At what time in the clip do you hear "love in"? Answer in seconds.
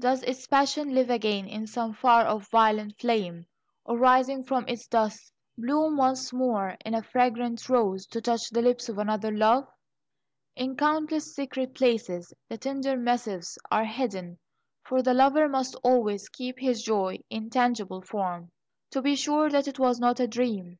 9.30-10.74